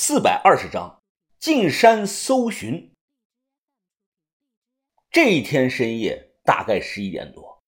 [0.00, 1.02] 四百二十章
[1.40, 2.94] 进山搜寻。
[5.10, 7.64] 这一天深夜，大概十一点多，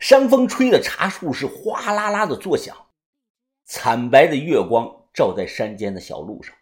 [0.00, 2.90] 山风吹的茶树是哗啦啦的作响，
[3.66, 6.52] 惨白的月光照在山间的小路上，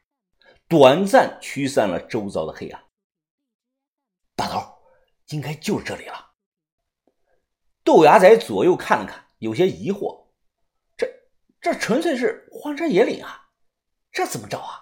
[0.68, 2.84] 短暂驱散了周遭的黑暗。
[4.36, 4.60] 大头，
[5.28, 6.34] 应该就是这里了。
[7.82, 10.26] 豆芽仔左右看了看，有些疑惑：
[10.98, 11.10] 这
[11.62, 13.48] 这纯粹是荒山野岭啊，
[14.12, 14.80] 这怎么找啊？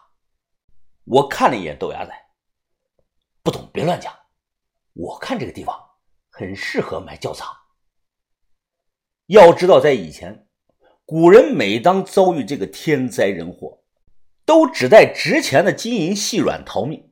[1.10, 2.12] 我看了一眼豆芽仔，
[3.42, 4.14] 不懂别乱讲。
[4.92, 5.76] 我看这个地方
[6.30, 7.48] 很适合埋窖藏。
[9.26, 10.46] 要知道，在以前，
[11.04, 13.82] 古人每当遭遇这个天灾人祸，
[14.44, 17.10] 都只带值钱的金银细软逃命，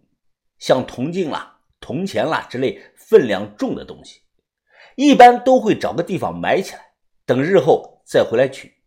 [0.61, 4.20] 像铜镜啦、铜钱啦之类分量重的东西，
[4.95, 6.92] 一般都会找个地方埋起来，
[7.27, 8.80] 等日后再回来取。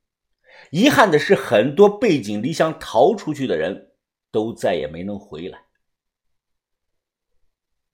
[0.71, 3.90] 遗憾的是，很多背井离乡逃出去的人。
[4.31, 5.65] 都再也没能回来。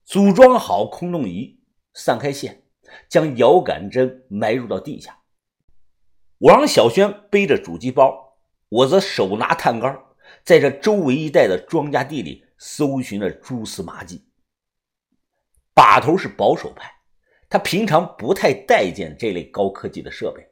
[0.05, 1.59] 组装好空洞仪，
[1.93, 2.63] 散开线，
[3.09, 5.23] 将遥感针埋入到地下。
[6.37, 8.37] 我让小轩背着主机包，
[8.69, 9.99] 我则手拿探杆，
[10.43, 14.23] 在这周围一带的庄稼地里搜寻着蛛丝马迹。
[15.73, 16.89] 把头是保守派，
[17.49, 20.47] 他平常不太待见这类高科技的设备。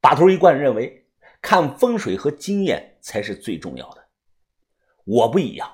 [0.00, 1.08] 把头一贯认为，
[1.42, 3.99] 看风水和经验才是最重要的。
[5.10, 5.68] 我不一样，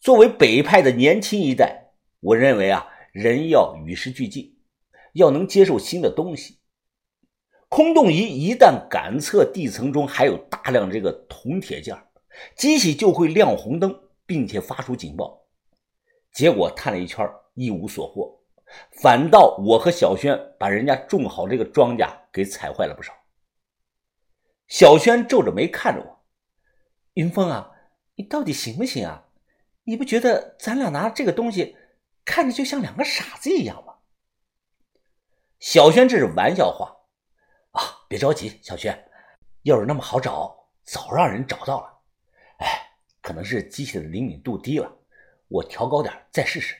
[0.00, 4.58] 作为北派的年轻一代，我认为啊，人要与时俱进，
[5.14, 6.58] 要能接受新的东西。
[7.70, 11.96] 空洞仪一旦感测地层中还有大量这个铜铁件，
[12.54, 15.46] 机器就会亮红灯，并且发出警报。
[16.30, 18.42] 结果探了一圈，一无所获，
[19.00, 23.14] 反倒我和小轩把人家种好这个庄稼给踩坏了不少。
[24.68, 26.24] 小轩皱着眉看着我，
[27.14, 27.69] 云峰啊。
[28.20, 29.24] 你到底行不行啊？
[29.84, 31.74] 你不觉得咱俩拿这个东西
[32.22, 33.94] 看着就像两个傻子一样吗？
[35.58, 36.94] 小轩，这是玩笑话
[37.70, 38.04] 啊！
[38.10, 39.06] 别着急，小轩，
[39.62, 41.98] 要是那么好找，早让人找到了。
[42.58, 42.66] 哎，
[43.22, 44.94] 可能是机器的灵敏度低了，
[45.48, 46.76] 我调高点再试试。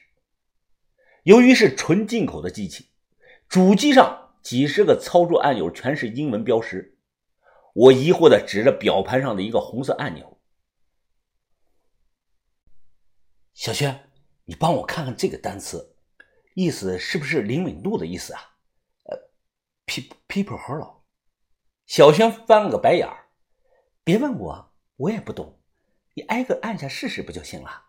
[1.23, 2.91] 由于是纯进口的机器，
[3.49, 6.99] 主机上几十个操作按钮全是英文标识。
[7.73, 10.37] 我疑惑的指着表盘上的一个红色按钮。
[13.61, 14.09] 小轩，
[14.47, 15.95] 你帮我看看这个单词，
[16.55, 18.41] 意思是不是灵敏度的意思啊？
[19.05, 19.19] 呃
[19.85, 21.05] ，pe people hello。
[21.87, 23.27] 小轩翻了个白眼儿，
[24.03, 25.61] 别问我，我也不懂，
[26.15, 27.89] 你挨个按下试试不就行了？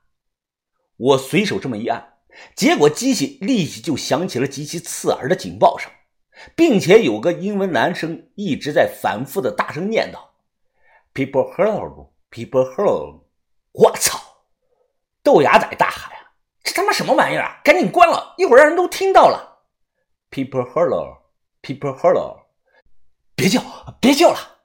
[0.97, 2.15] 我随手这么一按，
[2.53, 5.89] 结果机器立即就响起了极其刺耳的警报声，
[6.53, 10.31] 并且有个英文男生一直在反复的大声念叨
[11.13, 13.29] ：“people hello，people hello。”
[13.71, 14.20] 我操！
[15.23, 16.31] 豆芽仔大喊：“呀，
[16.63, 17.61] 这他妈什么玩意儿啊！
[17.63, 19.63] 赶紧关了，一会儿让人都听到了。”
[20.31, 22.47] People hello, people hello，
[23.35, 23.61] 别叫，
[23.99, 24.59] 别叫了！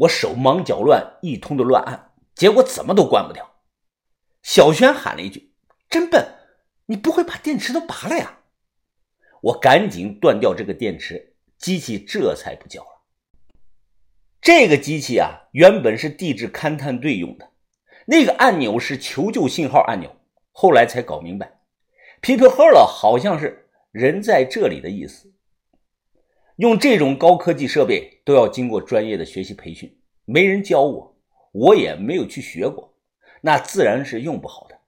[0.00, 3.56] 我手忙脚乱，一通的乱按，结果怎么都关不掉。
[4.42, 5.54] 小轩喊了一句
[5.88, 6.34] ：“真笨，
[6.86, 8.40] 你不会把电池都拔了呀？”
[9.42, 12.88] 我赶紧断掉这个电池，机器这才不叫了。
[14.40, 17.51] 这个机器啊，原本是地质勘探队用的。
[18.06, 20.10] 那个按钮是求救信号按钮，
[20.50, 21.60] 后来才搞明白
[22.20, 25.32] ，“people here” 好像是人在这里的意思。
[26.56, 31.16] 用这种高科技设备都要经过专业的学习培训，没人教我，
[31.52, 32.94] 我也没有去学过，
[33.40, 34.78] 那自然是用不好的。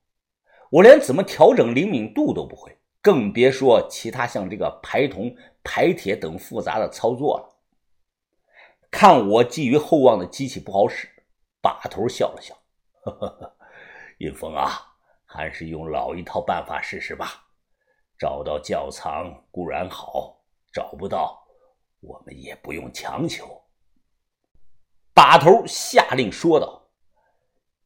[0.70, 7.56] 我连怎么调整灵敏度都不会，更别说其他像这个排铜、排铁等复杂的操作了。
[8.91, 11.08] 看我寄予厚望的机器不好使，
[11.60, 12.56] 把头笑了笑。
[13.04, 13.56] 呵呵呵，
[14.19, 14.70] 云峰啊，
[15.26, 17.47] 还是用老一套办法试试吧。
[18.19, 20.41] 找到窖藏固然好，
[20.72, 21.47] 找不到，
[22.00, 23.62] 我们也不用强求。
[25.12, 26.88] 把头下令说道：“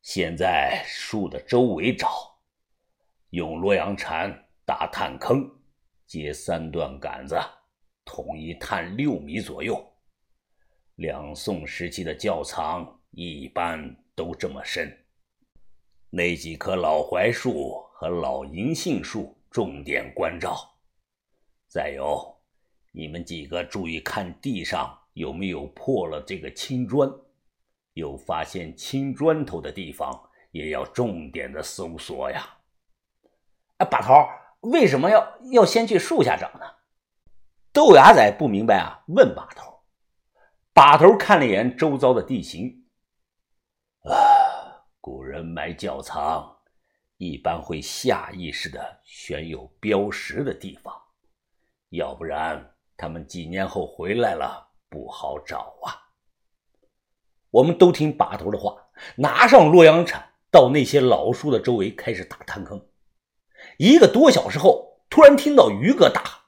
[0.03, 2.38] 现在树的周围找，
[3.31, 4.31] 用洛阳铲
[4.65, 5.50] 打探坑，
[6.06, 7.37] 接三段杆子，
[8.05, 9.82] 统一探六米左右。
[10.97, 14.97] 两宋时期的窖藏一般都这么深。”
[16.10, 20.56] 那几棵老槐树和老银杏树重点关照，
[21.69, 22.34] 再有，
[22.93, 27.10] 你们几个注意看地上有没有破了这个青砖，
[27.93, 30.19] 有发现青砖头的地方
[30.50, 32.56] 也要重点的搜索呀。
[33.76, 34.14] 哎，把头，
[34.60, 36.64] 为什么要要先去树下找呢？
[37.70, 39.82] 豆芽仔不明白啊，问把头。
[40.72, 42.78] 把头看了一眼周遭的地形，
[45.10, 46.55] 古人埋窖藏，
[47.16, 50.94] 一般会下意识的选有标识的地方，
[51.88, 55.96] 要不然他们几年后回来了不好找啊。
[57.49, 58.76] 我们都听把头的话，
[59.16, 62.87] 拿上洛阳铲，到那些老树的周围开始打探坑。
[63.78, 66.38] 一个多小时后，突然听到于哥大喊：“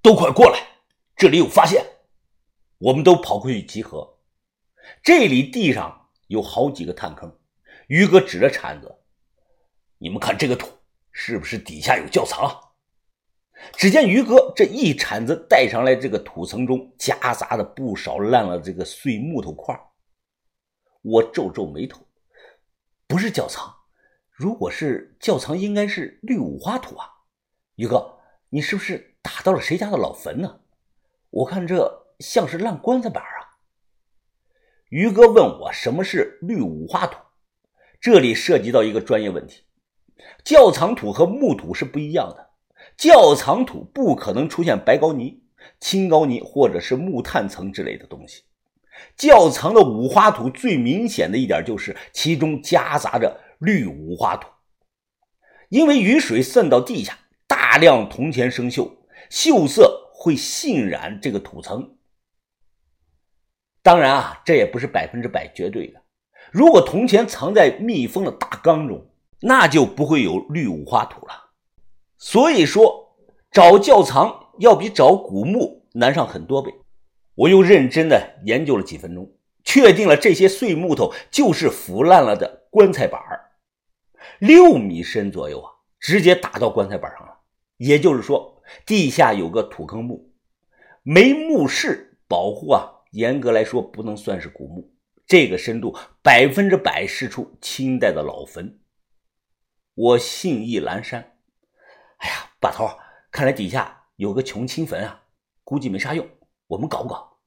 [0.00, 0.66] 都快过来，
[1.14, 1.84] 这里有发现！”
[2.80, 4.18] 我们都跑过去集合。
[5.02, 7.35] 这里地上有好几个探坑，
[7.86, 8.94] 于哥指着铲子
[9.98, 10.68] ：“你们看这个土，
[11.12, 12.60] 是不是底下有窖藏？”
[13.72, 19.74] 只见于哥这一铲子带上来，这个土层中夹杂着不少烂了这个碎木头块。
[21.00, 22.06] 我皱皱眉头，
[23.06, 23.74] 不是窖藏，
[24.30, 27.08] 如果是窖藏，应该是绿五花土啊！
[27.76, 28.18] 于哥，
[28.50, 30.60] 你是不是打到了谁家的老坟呢？
[31.30, 33.56] 我看这像是烂棺材板啊！
[34.90, 37.18] 于哥问我什么是绿五花土，
[38.00, 39.64] 这里涉及到一个专业问题：
[40.44, 42.50] 窖藏土和木土是不一样的，
[42.96, 45.42] 窖藏土不可能出现白膏泥、
[45.80, 48.44] 青膏泥或者是木炭层之类的东西。
[49.16, 54.48] 窖藏的五花土最明显的一点就是其中夹杂着绿五花土，
[55.68, 58.90] 因为雨水渗到地下，大量铜钱生锈，
[59.30, 61.96] 锈色会浸染这个土层。
[63.82, 66.02] 当然啊，这也不是百分之百绝对的。
[66.56, 69.06] 如果铜钱藏在密封的大缸中，
[69.40, 71.50] 那就不会有绿五花土了。
[72.16, 73.14] 所以说，
[73.52, 76.72] 找窖藏要比找古墓难上很多倍。
[77.34, 79.30] 我又认真的研究了几分钟，
[79.64, 83.20] 确定了这些碎木头就是腐烂了的棺材板
[84.38, 85.70] 六米深左右啊，
[86.00, 87.34] 直接打到棺材板上了。
[87.76, 90.32] 也就是说，地下有个土坑墓，
[91.02, 94.90] 没墓室保护啊，严格来说不能算是古墓。
[95.26, 98.80] 这个深度百分之百是处清代的老坟。
[99.94, 101.36] 我信意阑珊，
[102.18, 102.98] 哎呀，把头，
[103.30, 105.24] 看来底下有个穷亲坟啊，
[105.64, 106.28] 估计没啥用。
[106.68, 107.38] 我们搞不搞？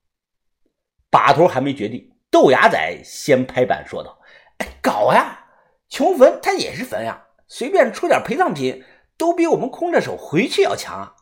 [1.09, 4.19] 把头还没决定，豆芽仔先拍板说道
[4.59, 5.47] ：“哎，搞呀！
[5.87, 8.83] 穷坟它也是坟呀，随便出点陪葬品，
[9.17, 11.15] 都比我们空着手回去要强啊！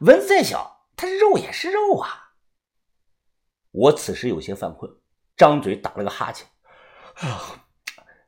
[0.00, 2.32] 蚊子再小，它肉也是肉啊！”
[3.70, 4.97] 我此时有些犯困，
[5.38, 6.46] 张嘴打了个哈欠。
[7.14, 7.64] 啊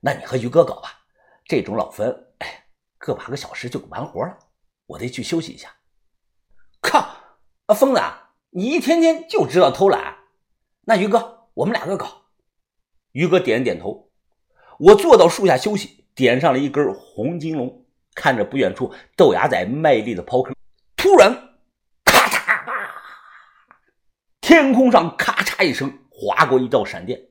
[0.01, 1.01] 那你和于哥搞吧，
[1.45, 2.65] 这种老坟，哎，
[2.97, 4.39] 个把个小时就完活了。
[4.87, 5.69] 我得去休息一下。
[6.81, 6.99] 靠！
[7.67, 8.01] 啊，疯子！
[8.53, 10.17] 你一天天就知道偷懒，
[10.87, 12.23] 那于哥，我们两个搞。
[13.13, 14.11] 于哥点了点头。
[14.79, 17.85] 我坐到树下休息，点上了一根红金龙，
[18.15, 20.55] 看着不远处豆芽仔卖力的刨坑。
[20.97, 21.59] 突然，
[22.05, 22.65] 咔嚓！
[24.41, 27.29] 天空上咔嚓一声划过一道闪电，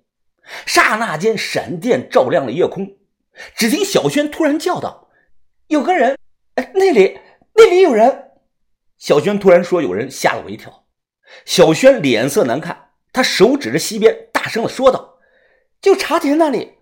[0.66, 2.98] 刹那间闪电照亮了夜空。
[3.56, 5.10] 只听小轩突然叫道
[5.70, 6.18] ：“有个人！
[6.56, 7.20] 哎，那里，
[7.54, 8.32] 那里有人！”
[8.98, 10.88] 小轩突然说：“有人！”吓了我一跳。
[11.46, 15.20] 小轩脸色难看，他手指着西边，大声的说道
[15.80, 16.80] ：“就茶田那里，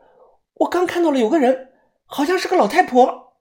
[0.53, 1.73] 我刚看到了有个人，
[2.05, 3.33] 好像是个老太婆。”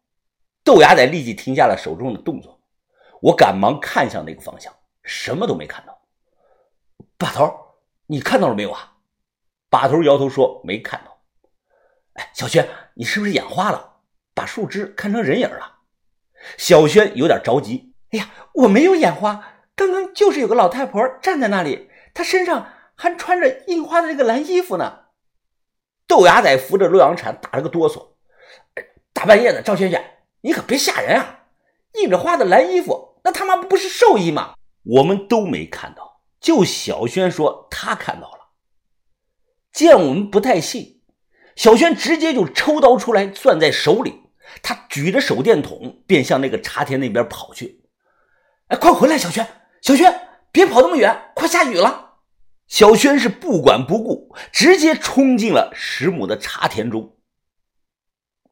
[0.64, 2.60] 豆芽仔立即停下了手中的动作，
[3.22, 4.74] 我赶忙看向那个方向，
[5.04, 5.96] 什么都没看到。
[7.16, 7.54] 把头，
[8.06, 8.94] 你看到了没有啊？
[9.68, 11.22] 把头摇头说：“没看到。”
[12.14, 13.96] 哎，小轩，你是不是眼花了，
[14.34, 15.80] 把树枝看成人影了？
[16.56, 25.00] 小轩有点着急：“哎呀，我没有眼花。”刚刚就是有个老太婆站在那里，她身上还穿着印花的这个蓝衣服呢。
[26.06, 28.14] 豆芽仔扶着洛阳铲打了个哆嗦，
[29.12, 30.02] 大半夜的，赵轩轩，
[30.40, 31.40] 你可别吓人啊！
[31.94, 34.54] 印着花的蓝衣服，那他妈不是寿衣吗？
[34.84, 38.52] 我们都没看到，就小轩说他看到了。
[39.72, 41.02] 见我们不太信，
[41.54, 44.22] 小轩直接就抽刀出来攥在手里，
[44.62, 47.82] 他举着手电筒便向那个茶田那边跑去。
[48.68, 49.46] 哎，快回来，小轩！
[49.82, 52.14] 小轩，别跑那么远，快下雨了。
[52.66, 57.15] 小轩是不管不顾，直接冲进了十亩的茶田中。